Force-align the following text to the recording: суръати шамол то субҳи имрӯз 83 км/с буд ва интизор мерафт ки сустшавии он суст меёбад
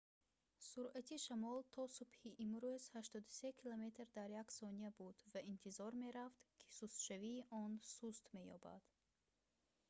суръати 0.69 1.15
шамол 1.25 1.59
то 1.73 1.81
субҳи 1.97 2.29
имрӯз 2.45 2.81
83 2.99 3.51
км/с 3.61 4.59
буд 4.99 5.17
ва 5.33 5.39
интизор 5.53 5.91
мерафт 6.03 6.41
ки 6.59 6.67
сустшавии 6.79 7.45
он 7.63 7.71
суст 7.95 8.25
меёбад 8.35 8.83